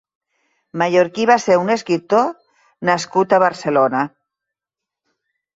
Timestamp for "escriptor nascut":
1.75-3.37